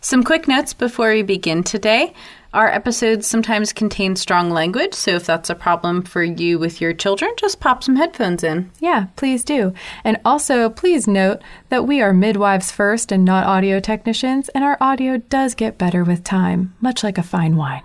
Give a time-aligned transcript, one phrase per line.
[0.00, 2.14] Some quick notes before we begin today.
[2.54, 6.92] Our episodes sometimes contain strong language, so if that's a problem for you with your
[6.92, 8.70] children, just pop some headphones in.
[8.78, 9.74] Yeah, please do.
[10.04, 14.78] And also, please note that we are midwives first and not audio technicians, and our
[14.80, 17.82] audio does get better with time, much like a fine wine.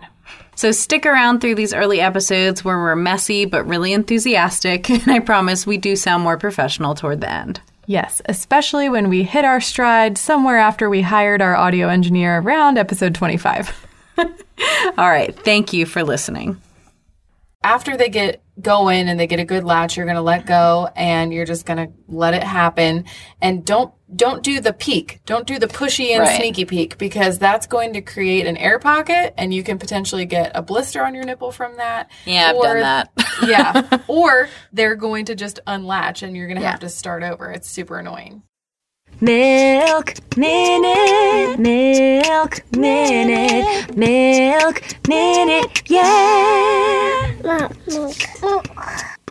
[0.56, 5.18] So stick around through these early episodes where we're messy but really enthusiastic, and I
[5.18, 7.60] promise we do sound more professional toward the end.
[7.86, 12.78] Yes, especially when we hit our stride somewhere after we hired our audio engineer around
[12.78, 13.88] episode 25.
[14.18, 16.62] All right, thank you for listening.
[17.64, 20.90] After they get going and they get a good latch, you're going to let go
[20.96, 23.06] and you're just going to let it happen.
[23.42, 25.20] And don't don't do the peek.
[25.26, 26.38] Don't do the pushy and Right.
[26.38, 30.52] sneaky peek because that's going to create an air pocket and you can potentially get
[30.56, 32.10] a blister on your nipple from that.
[32.26, 33.12] Yeah, I've done that.
[33.48, 33.98] yeah.
[34.08, 36.72] Or they're going to just unlatch and you're going to Yeah.
[36.72, 37.52] have to start over.
[37.52, 38.44] It's super annoying.
[39.22, 47.32] Milk minute, milk minute, milk minute, yeah.
[47.44, 48.68] Milk, milk, milk,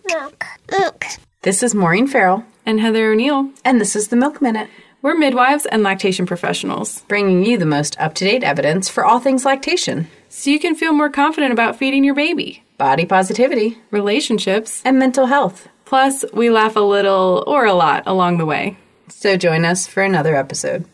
[0.08, 1.04] milk, milk.
[1.42, 4.68] This is Maureen Farrell, And Heather O'Neal, and this is the Milk Minute,
[5.02, 9.20] we're midwives and lactation professionals, bringing you the most up to date evidence for all
[9.20, 14.80] things lactation, so you can feel more confident about feeding your baby, body positivity, relationships,
[14.84, 15.68] and mental health.
[15.84, 18.78] plus, we laugh a little or a lot along the way.
[19.08, 20.86] So join us for another episode.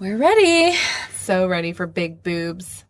[0.00, 0.74] We're ready.
[1.16, 2.84] So ready for big boobs.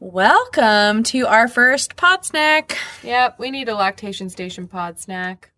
[0.00, 2.76] Welcome to our first pod snack.
[3.04, 5.52] Yep, we need a lactation station pod snack.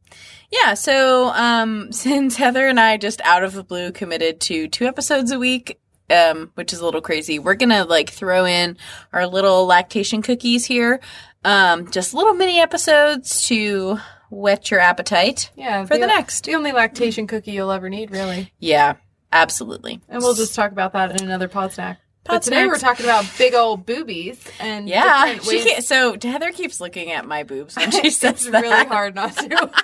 [0.50, 4.86] Yeah, so um, since Heather and I just out of the blue committed to two
[4.86, 5.78] episodes a week,
[6.10, 8.76] um, which is a little crazy, we're gonna like throw in
[9.12, 11.00] our little lactation cookies here,
[11.44, 13.98] um, just little mini episodes to
[14.30, 15.50] whet your appetite.
[15.56, 16.44] Yeah, For the next.
[16.44, 18.52] the only lactation cookie you'll ever need, really.
[18.58, 18.96] Yeah,
[19.32, 20.00] absolutely.
[20.08, 21.98] And we'll just talk about that in another pod snack.
[22.28, 26.80] But today we're talking about big old boobies and Yeah, she can't, so Heather keeps
[26.80, 28.62] looking at my boobs when she says it's that.
[28.62, 29.70] really hard not to.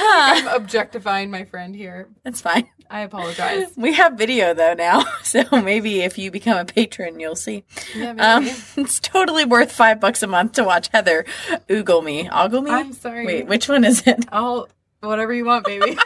[0.00, 2.08] I'm objectifying my friend here.
[2.24, 2.68] It's fine.
[2.90, 3.72] I apologize.
[3.76, 7.64] We have video though now, so maybe if you become a patron, you'll see.
[7.94, 8.12] Yeah.
[8.12, 11.24] Um, it's totally worth five bucks a month to watch Heather
[11.68, 12.28] oogle me.
[12.30, 12.70] Ogle me?
[12.70, 13.26] I'm sorry.
[13.26, 14.24] Wait, which one is it?
[14.30, 14.68] I'll
[15.00, 15.98] whatever you want, baby.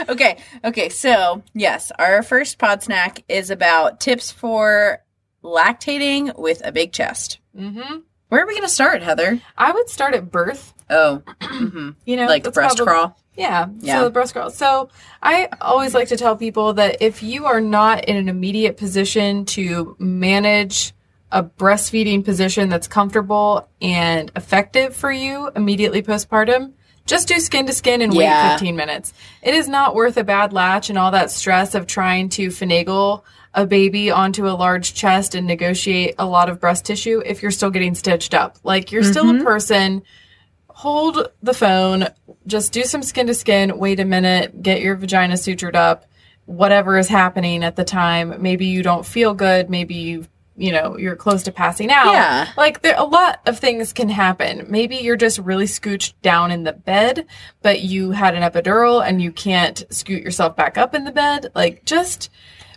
[0.08, 5.02] Okay, okay, so yes, our first pod snack is about tips for
[5.42, 7.38] lactating with a big chest.
[7.56, 7.98] hmm
[8.28, 9.40] Where are we going to start, Heather?
[9.56, 10.74] I would start at birth.
[10.90, 13.18] Oh, hmm You know, like breast probably- crawl.
[13.36, 13.68] Yeah.
[13.78, 13.98] Yeah.
[13.98, 14.50] So the breast crawl.
[14.50, 14.88] So
[15.22, 19.44] I always like to tell people that if you are not in an immediate position
[19.46, 20.92] to manage
[21.30, 26.72] a breastfeeding position that's comfortable and effective for you immediately postpartum,
[27.08, 28.44] just do skin to skin and Yeah.
[28.44, 29.12] wait 15 minutes.
[29.42, 33.22] It is not worth a bad latch and all that stress of trying to finagle
[33.54, 37.50] a baby onto a large chest and negotiate a lot of breast tissue if you're
[37.50, 38.58] still getting stitched up.
[38.62, 39.44] Like you're still a mm-hmm.
[39.44, 40.02] person
[40.78, 42.06] hold the phone,
[42.46, 46.04] just do some skin to skin, wait a minute, get your vagina sutured up,
[46.44, 48.40] whatever is happening at the time.
[48.40, 50.26] Maybe you don't feel good, maybe you
[50.58, 52.12] you know, you're close to passing out.
[52.12, 52.48] Yeah.
[52.56, 54.66] Like there a lot of things can happen.
[54.68, 57.26] Maybe you're just really scooched down in the bed,
[57.62, 61.52] but you had an epidural and you can't scoot yourself back up in the bed.
[61.54, 62.30] Like just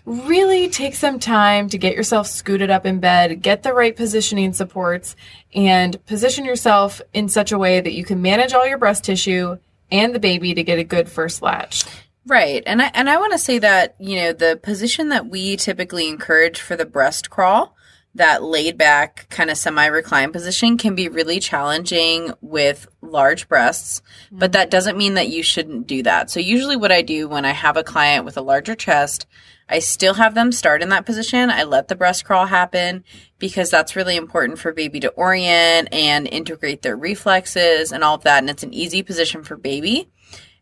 [0.06, 4.54] really take some time to get yourself scooted up in bed, get the right positioning
[4.54, 5.16] supports,
[5.54, 9.58] and position yourself in such a way that you can manage all your breast tissue
[9.92, 11.84] and the baby to get a good first latch.
[12.28, 12.64] Right.
[12.66, 16.08] And I and I want to say that, you know, the position that we typically
[16.08, 17.76] encourage for the breast crawl,
[18.16, 24.02] that laid back kind of semi recline position can be really challenging with large breasts,
[24.32, 24.70] but that mm-hmm.
[24.70, 26.30] doesn't mean that you shouldn't do that.
[26.30, 29.28] So usually what I do when I have a client with a larger chest,
[29.70, 31.50] I still have them start in that position.
[31.50, 33.06] I let the breast crawl happen
[33.40, 38.24] because that's really important for baby to orient and integrate their reflexes and all of
[38.24, 40.10] that and it's an easy position for baby.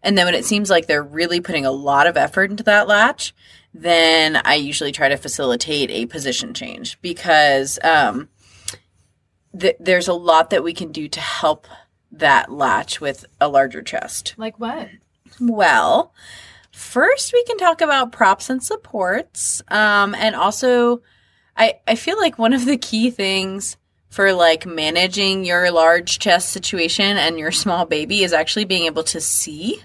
[0.02, 2.88] And then when it seems like they're really putting a lot of effort into that
[2.88, 3.34] latch,
[3.74, 8.30] then I usually try to facilitate a position change because um,
[9.58, 11.68] th- there's a lot that we can do to help
[12.12, 14.34] that latch with a larger chest.
[14.38, 14.90] Like what?
[15.40, 16.14] Well,
[16.72, 19.62] first we can talk about props and supports.
[19.68, 21.02] Um, and also,
[21.56, 23.78] I, I feel like one of the key things
[24.10, 29.04] for like managing your large chest situation and your small baby is actually being able
[29.04, 29.80] to see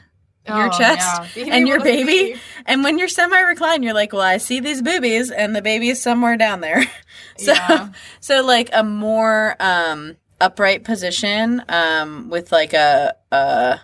[0.47, 1.55] your Oh, chest yeah.
[1.55, 2.37] And your baby.
[2.67, 5.89] And when you're semi reclined, you're like, well, I see these boobies and the baby
[5.89, 6.85] is somewhere down there.
[7.39, 7.89] so, Yeah.
[8.21, 13.81] so like a more, um, upright position, um, with like a, a,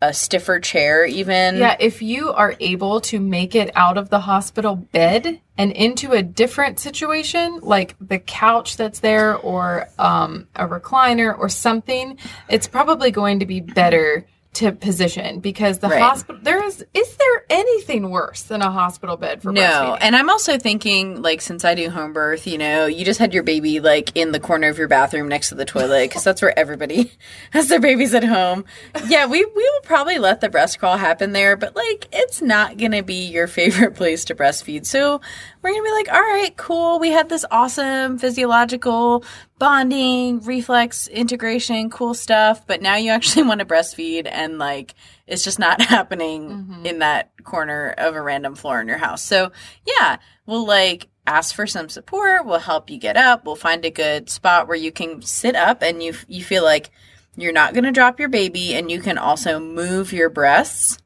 [0.00, 1.56] a stiffer chair even.
[1.56, 6.12] Yeah, if you are able to make it out of the hospital bed and into
[6.12, 12.66] a different situation, like the couch that's there or um, a recliner or something, it's
[12.68, 16.00] probably going to be better to position because the Right.
[16.00, 20.30] hospital there is is there anything worse than a hospital bed for No, and I'm
[20.30, 23.80] also thinking like since I do home birth, you know, you just had your baby
[23.80, 27.12] like in the corner of your bathroom next to the toilet because that's where everybody
[27.50, 28.64] has their babies at home.
[29.08, 32.76] Yeah, we we will probably let the breast crawl happen there, but like it's not
[32.78, 34.86] gonna be your favorite place to breastfeed.
[34.86, 35.20] So
[35.64, 36.98] we're gonna be like, all right, cool.
[36.98, 39.24] We had this awesome physiological
[39.58, 44.94] bonding, reflex integration, cool stuff, but now you actually want to breastfeed and like
[45.26, 46.86] it's just not happening mm-hmm.
[46.86, 49.22] in that corner of a random floor in your house.
[49.22, 49.52] So,
[49.86, 53.90] yeah, we'll like ask for some support, we'll help you get up, we'll find a
[53.90, 56.90] good spot where you can sit up and you you feel like
[57.36, 60.98] you're not going to drop your baby and you can also move your breasts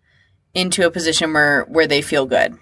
[0.52, 2.58] into a position where where they feel good.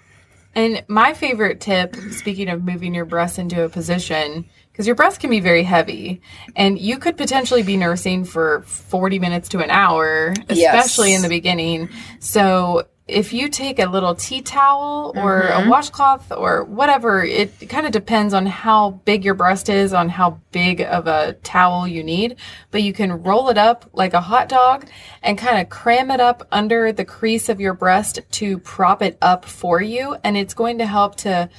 [0.57, 5.19] And my favorite tip, speaking of moving your breasts into a position, because your breast
[5.19, 6.19] can be very heavy,
[6.55, 11.17] and you could potentially be nursing for 40 minutes to an hour, especially Yes.
[11.17, 11.89] in the beginning.
[12.19, 15.67] So if you take a little tea towel or Mm-hmm.
[15.67, 20.09] a washcloth or whatever, it kind of depends on how big your breast is, on
[20.09, 22.35] how big of a towel you need.
[22.71, 24.87] But you can roll it up like a hot dog
[25.23, 29.17] and kind of cram it up under the crease of your breast to prop it
[29.21, 30.15] up for you.
[30.23, 31.49] And it's going to help to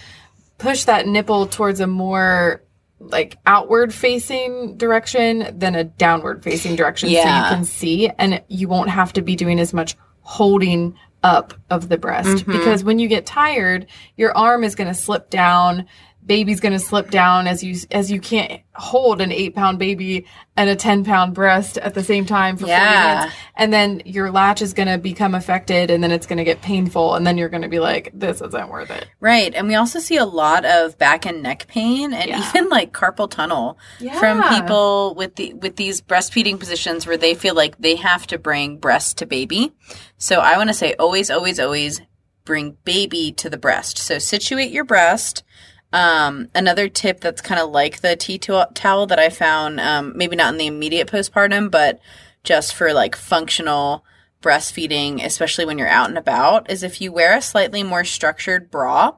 [0.58, 2.62] push that nipple towards a more
[3.00, 8.66] like outward facing direction than a downward facing direction so you can see and you
[8.66, 12.52] won't have to be doing as much holding up of the breast Mm-hmm.
[12.52, 13.86] because when you get tired
[14.16, 15.86] your arm is going to slip down
[16.24, 20.26] baby's going to slip down as you as you can't hold an 8 pound baby
[20.56, 23.14] and a 10 pound breast at the same time for 40 Yeah.
[23.20, 26.44] minutes and then your latch is going to become affected and then it's going to
[26.44, 29.52] get painful and then you're going to be like this isn't worth it Right.
[29.54, 32.46] And we also see a lot of back and neck pain and Yeah.
[32.50, 33.78] even like carpal tunnel
[34.20, 38.38] from people with the with these breastfeeding positions where they feel like they have to
[38.38, 39.72] bring breast to baby.
[40.18, 42.00] So I want to say always always always
[42.44, 43.98] bring baby to the breast.
[43.98, 45.44] So situate your breast.
[45.92, 50.36] Um, another tip that's kind of like the tea towel that I found, um, maybe
[50.36, 52.00] not in the immediate postpartum, but
[52.44, 54.04] just for like functional
[54.42, 58.70] breastfeeding, especially when you're out and about, is if you wear a slightly more structured
[58.70, 59.14] bra,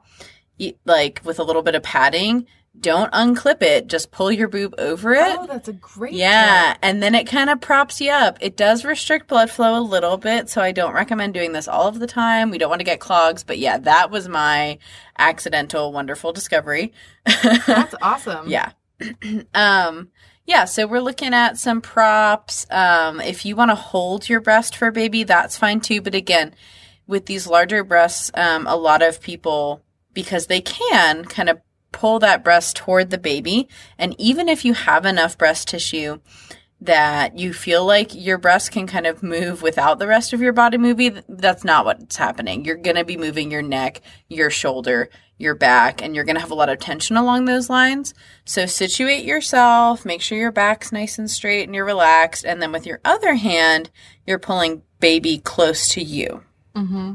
[0.84, 2.46] like with a little bit of padding,
[2.78, 3.88] don't unclip it.
[3.88, 5.36] Just pull your boob over it.
[5.38, 8.38] oh that's a great Yeah, and then it kind of props you up.
[8.40, 11.88] It does restrict blood flow a little bit, so I don't recommend doing this all
[11.88, 12.50] of the time.
[12.50, 14.78] We don't want to get clogs, but yeah, that was my
[15.18, 16.92] accidental wonderful discovery.
[17.24, 18.72] that's awesome Yeah.
[19.54, 20.08] um
[20.46, 22.66] yeah, so we're looking at some props.
[22.70, 26.14] Um if you want to hold your breast for a baby, that's fine too, but
[26.14, 26.54] again,
[27.06, 29.82] with these larger breasts, um a lot of people
[30.14, 31.58] because they can kind of
[31.92, 36.20] pull that breast toward the baby, and even if you have enough breast tissue
[36.80, 40.52] that you feel like your breast can kind of move without the rest of your
[40.52, 42.64] body moving, that's not what's happening.
[42.64, 46.40] You're going to be moving your neck, your shoulder, your back, and you're going to
[46.40, 48.14] have a lot of tension along those lines.
[48.46, 52.46] So situate yourself, make sure your back's nice and straight and you're relaxed.
[52.46, 53.90] And then with your other hand,
[54.26, 56.44] you're pulling baby close to you.
[56.74, 57.14] Mm-hmm.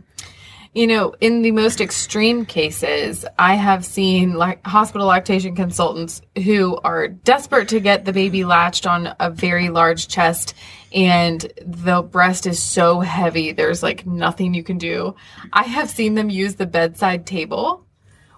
[0.76, 6.78] You know, in the most extreme cases, I have seen like hospital lactation consultants who
[6.84, 10.54] are desperate to get the baby latched on a very large chest
[10.94, 15.16] and the breast is so heavy there's like nothing you can do.
[15.54, 17.86] I have seen them use the bedside table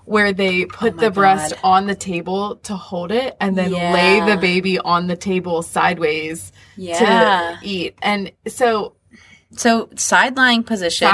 [0.05, 1.61] where they put oh the breast God.
[1.63, 3.91] on the table to hold it and then Yeah.
[3.93, 6.99] lay the baby on the table sideways Yeah.
[6.99, 7.97] to eat.
[8.03, 8.93] And so
[9.51, 11.07] So side lying position,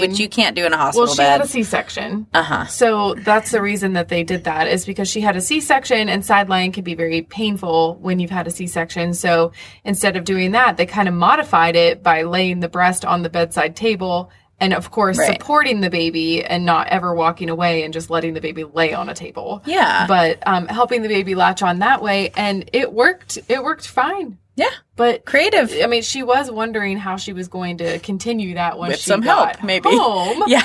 [0.00, 1.30] which you can't do in a hospital well she bed.
[1.30, 2.26] had a C-section.
[2.32, 2.66] uh huh.
[2.66, 6.24] So that's the reason that they did that is because she had a C-section and
[6.24, 9.14] side lying can be very painful when you've had a C-section.
[9.14, 9.52] So
[9.84, 13.30] instead of doing that, they kind of modified it by laying the breast on the
[13.30, 15.32] bedside table and of course Right.
[15.40, 19.08] supporting the baby and not ever walking away and just letting the baby lay on
[19.08, 19.62] a table.
[19.64, 20.06] Yeah.
[20.06, 23.38] But um, helping the baby latch on that way and it worked.
[23.48, 24.38] It worked fine.
[24.56, 24.68] Yeah.
[24.96, 25.72] But Creative.
[25.82, 29.10] I mean, she was wondering how she was going to continue that once With she
[29.10, 29.88] some got help, maybe.
[29.90, 30.64] home Yeah.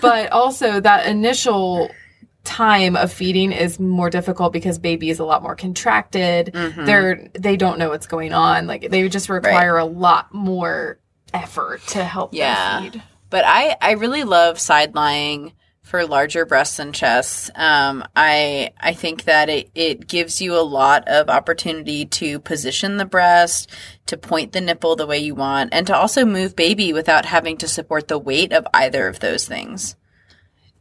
[0.00, 1.90] but also that initial
[2.44, 6.46] time of feeding is more difficult because baby is a lot more contracted.
[6.54, 6.84] Mm-hmm.
[6.86, 8.66] They're they don't know what's going on.
[8.66, 10.98] Like they just require a lot more
[11.34, 12.80] effort to help Yeah.
[12.80, 13.02] them feed.
[13.30, 15.52] But I, I really love side lying
[15.88, 17.50] for larger breasts and chests.
[17.54, 22.98] Um, I I think that it, it gives you a lot of opportunity to position
[22.98, 23.70] the breast,
[24.06, 27.56] to point the nipple the way you want, and to also move baby without having
[27.58, 29.96] to support the weight of either of those things.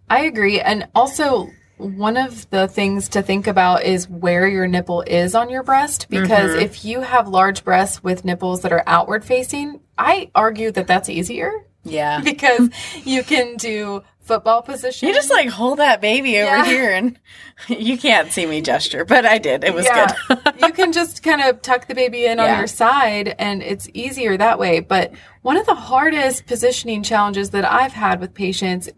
[0.10, 0.60] I agree.
[0.60, 5.50] And also, one of the things to think about is where your nipple is on
[5.50, 6.08] your breast.
[6.10, 10.88] Because if you have large breasts with nipples that are outward facing, I argue that
[10.88, 12.22] that's easier Yeah.
[12.24, 12.70] because
[13.06, 15.08] you can do football position.
[15.08, 17.18] You just like hold that baby over here and
[17.70, 19.64] you can't see me gesture, but I did.
[19.64, 20.40] It was good.
[20.60, 24.36] you can just kind of tuck the baby in on your side and it's easier
[24.36, 24.82] that way.
[24.82, 28.90] But one of the hardest positioning challenges that I've had with patients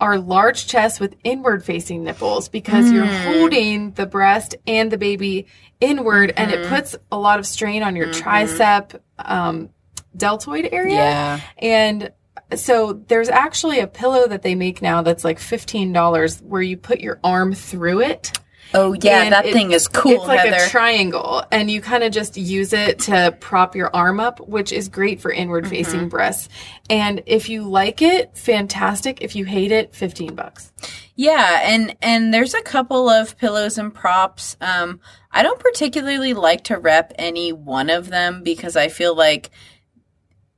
[0.00, 3.24] are large chests with inward facing nipples because you're Mm.
[3.34, 5.46] holding the breast and the baby
[5.80, 6.64] inward and Mm-hmm.
[6.64, 9.70] it puts a lot of strain on your tricep um,
[10.16, 10.94] deltoid area.
[10.96, 11.40] Yeah.
[11.58, 12.10] And
[12.56, 17.00] so there's actually a pillow that they make now that's like $15 where you put
[17.00, 18.32] your arm through it.
[18.74, 20.64] Oh yeah, And that it- thing is cool, It's like Heather.
[20.64, 24.72] a triangle, and you kind of just use it to prop your arm up, which
[24.72, 26.08] is great for inward facing Mm-hmm.
[26.08, 26.48] breasts.
[26.88, 29.18] And if you like it, fantastic.
[29.20, 30.72] If you hate it, 15 bucks.
[31.16, 34.56] Yeah, and and there's a couple of pillows and props.
[34.62, 39.50] Um, I don't particularly like to rep any one of them because I feel like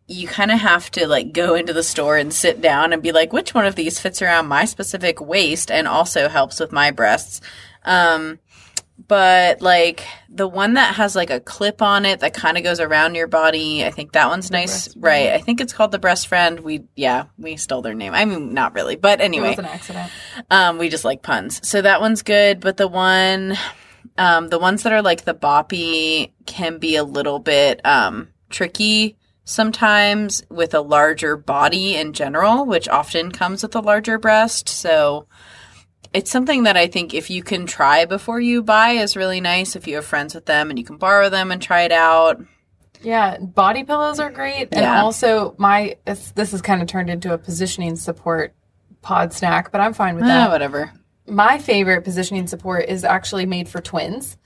[0.06, 3.12] you kind of have to like go into the store and sit down and be
[3.12, 6.90] like, which one of these fits around my specific waist and also helps with my
[6.90, 7.40] breasts.
[7.84, 8.38] Um,
[9.08, 12.80] but like the one that has like a clip on it that kind of goes
[12.80, 15.30] around your body, I think that one's nice, right?
[15.30, 16.60] I think it's called the Breast Friend.
[16.60, 18.14] We yeah, we stole their name.
[18.14, 19.50] I mean, not really, but It anyway.
[19.50, 20.12] was an accident.
[20.50, 21.66] Um, we just like puns.
[21.68, 23.56] So that one's good, but the one,
[24.16, 29.16] um, the ones that are like the boppy can be a little bit um, tricky
[29.44, 34.68] sometimes with a larger body in general, which often comes with a larger breast.
[34.68, 35.26] So
[36.12, 39.76] it's something that I think if you can try before you buy is really nice.
[39.76, 42.42] If you have friends with them and you can borrow them and try it out.
[43.02, 44.68] Yeah, body pillows are great.
[44.72, 45.02] And Yeah.
[45.02, 48.54] also, my this has kind of turned into a positioning support
[49.02, 50.50] pod snack, but I'm fine with Ah, that.
[50.50, 50.92] whatever.
[51.26, 54.36] my favorite positioning support is actually made for twins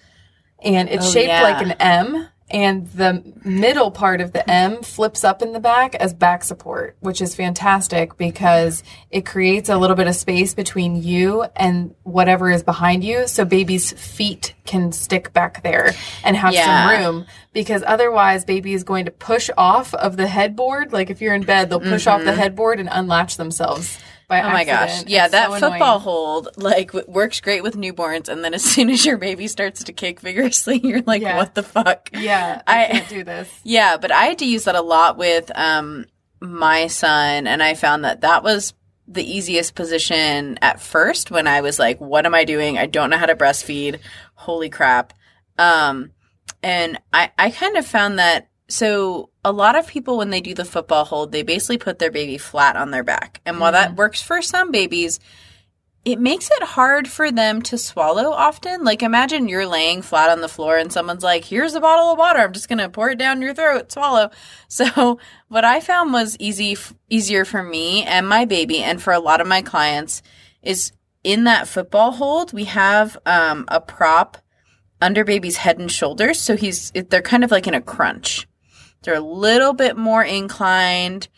[0.62, 1.42] and it's Oh, shaped yeah.
[1.42, 5.94] like an M and the middle part of the M flips up in the back
[5.94, 11.02] as back support, which is fantastic because it creates a little bit of space between
[11.02, 15.92] you and whatever is behind you so baby's feet can stick back there
[16.24, 16.64] and have Yeah.
[16.64, 17.26] some room.
[17.52, 20.92] Because otherwise baby is going to push off of the headboard.
[20.92, 22.40] Like if you're in bed they'll push off the mm-hmm.
[22.40, 23.98] headboard and unlatch themselves
[24.28, 24.42] by.
[24.42, 25.04] Oh my gosh.
[25.06, 26.00] Yeah, It's that so football annoying.
[26.00, 29.85] hold like w- works great with newborns and then as soon as your baby starts
[29.85, 31.37] to kick vigorously, you're like, Yeah.
[31.37, 32.11] what the fuck?
[32.12, 33.50] Yeah, I, I- can't do this.
[33.64, 36.04] Yeah, but I had to use that a lot with um
[36.40, 38.75] my son and I found that that was
[39.08, 42.76] the easiest position at first when I was like, what am I doing?
[42.78, 43.99] I don't know how to breastfeed.
[44.35, 45.14] Holy crap.
[45.56, 46.12] Um
[46.62, 50.52] and I I kind of found that so a lot of people when they do
[50.52, 53.40] the football hold, they basically put their baby flat on their back.
[53.46, 55.20] And while that works for some babies,
[56.04, 58.84] it makes it hard for them to swallow often.
[58.84, 62.18] Like imagine you're laying flat on the floor and someone's like, "Here's a bottle of
[62.18, 62.40] water.
[62.40, 64.30] I'm just going to pour it down your throat, swallow."
[64.70, 69.14] So, what I found was easy f- easier for me and my baby and for
[69.14, 70.22] a lot of my clients
[70.62, 70.92] is
[71.24, 74.36] in that football hold, we have um, a prop
[75.00, 78.47] under baby's head and shoulders, so he's they're kind of like in a crunch.
[79.02, 81.28] They're a little bit more inclined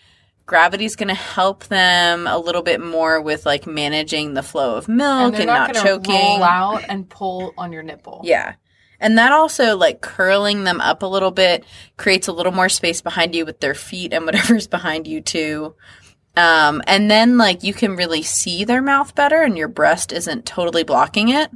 [0.51, 4.89] gravity's going to help them a little bit more with like managing the flow of
[4.89, 6.13] milk they're and, not, not, choking.
[6.13, 8.21] roll out and pull on your nipple.
[8.25, 8.55] Yeah.
[8.99, 11.65] And that also like curling them up a little bit
[11.97, 15.77] creates a little more space behind you with their feet and whatever's behind you too.
[16.37, 20.47] Um, and then like you can really see their mouth better and your breast isn't
[20.47, 21.53] totally blocking it.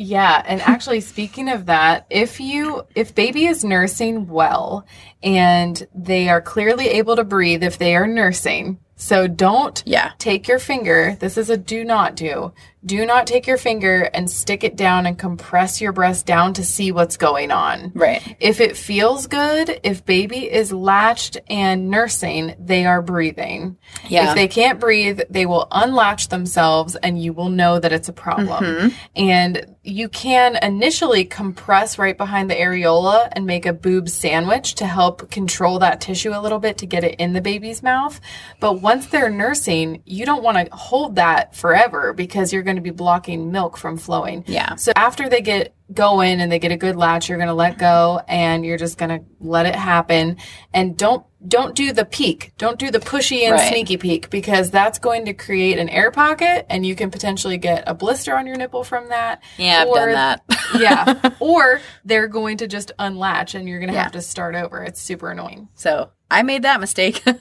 [0.00, 4.86] Yeah, and actually speaking of that, if you if baby is nursing well
[5.24, 8.78] and they are clearly able to breathe if they are nursing.
[8.98, 10.10] So don't Yeah.
[10.18, 11.16] take your finger.
[11.18, 12.52] This is a do not do.
[12.84, 16.64] Do not take your finger and stick it down and compress your breast down to
[16.64, 17.90] see what's going on.
[17.94, 18.36] Right.
[18.38, 23.76] If it feels good, if baby is latched and nursing, they are breathing.
[24.08, 24.28] Yeah.
[24.30, 28.12] If they can't breathe, they will unlatch themselves and you will know that it's a
[28.12, 28.64] problem.
[28.64, 28.88] Mm-hmm.
[29.16, 34.86] And you can initially compress right behind the areola and make a boob sandwich to
[34.86, 38.20] help control that tissue a little bit to get it in the baby's mouth.
[38.60, 42.82] But once they're nursing, you don't want to hold that forever because you're going to
[42.82, 44.42] be blocking milk from flowing.
[44.46, 44.76] Yeah.
[44.76, 47.76] So after they get going and they get a good latch, you're going to let
[47.78, 50.38] go and you're just going to let it happen.
[50.72, 52.52] And don't don't do the peek.
[52.58, 53.68] Don't do the pushy and Right.
[53.68, 57.84] sneaky peek because that's going to create an air pocket and you can potentially get
[57.86, 59.40] a blister on your nipple from that.
[59.56, 60.42] Yeah, I've done that.
[60.78, 61.30] yeah.
[61.40, 64.02] Or they're going to just unlatch and you're going to Yeah.
[64.04, 64.82] have to start over.
[64.82, 65.68] It's super annoying.
[65.74, 67.22] So I made that mistake.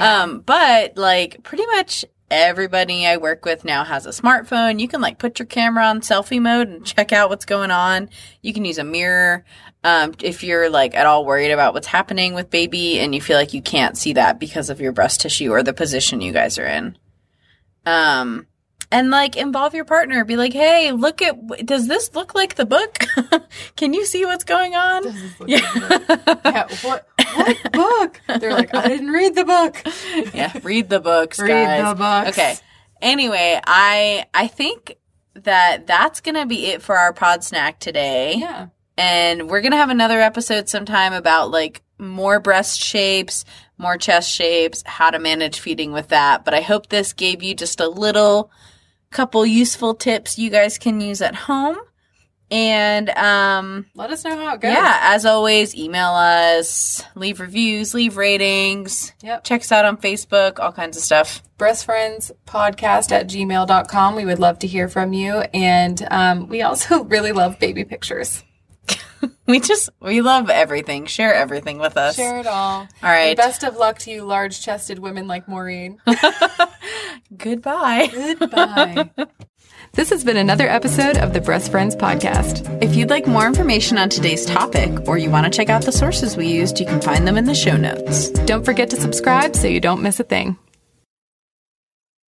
[0.00, 4.80] Um, but like pretty much everybody I work with now has a smartphone.
[4.80, 8.08] You can like put your camera on selfie mode and check out what's going on.
[8.40, 9.44] You can use a mirror.
[9.84, 13.36] Um, if you're like at all worried about what's happening with baby and you feel
[13.36, 16.58] like you can't see that because of your breast tissue or the position you guys
[16.58, 16.96] are in.
[17.84, 18.46] Um,
[18.92, 20.24] and like involve your partner.
[20.24, 22.98] Be like, hey, look at, does this look like the book?
[23.76, 25.02] can you see what's going on?
[25.46, 25.60] Yeah.
[26.44, 28.20] Yeah, what what book?
[28.40, 29.82] They're like, I didn't read the book.
[30.34, 31.88] yeah, read the books, Read guys.
[31.88, 32.38] the books.
[32.38, 32.54] Okay.
[33.00, 34.96] Anyway, I I think
[35.34, 38.34] that that's gonna be it for our pod snack today.
[38.36, 38.66] Yeah.
[38.98, 43.44] And we're gonna have another episode sometime about like more breast shapes,
[43.78, 46.44] more chest shapes, how to manage feeding with that.
[46.44, 48.50] But I hope this gave you just a little
[49.12, 51.76] couple useful tips you guys can use at home.
[52.50, 54.72] And um Let us know how it goes.
[54.74, 59.12] yeah, as always, email us, leave reviews, leave ratings.
[59.22, 59.44] Yep.
[59.44, 61.42] Check us out on Facebook, all kinds of stuff.
[61.58, 64.16] breastfriendspodcast at gmail.com.
[64.16, 65.36] We would love to hear from you.
[65.54, 68.42] And um, we also really love baby pictures.
[69.46, 71.06] We just, we love everything.
[71.06, 72.16] Share everything with us.
[72.16, 72.80] Share it all.
[72.80, 73.28] All right.
[73.30, 76.00] And best of luck to you, large chested women like Maureen.
[77.36, 78.08] Goodbye.
[78.12, 79.10] Goodbye.
[79.94, 82.82] This has been another episode of the Breast Friends Podcast.
[82.82, 85.92] If you'd like more information on today's topic or you want to check out the
[85.92, 88.30] sources we used, you can find them in the show notes.
[88.30, 90.56] Don't forget to subscribe so you don't miss a thing.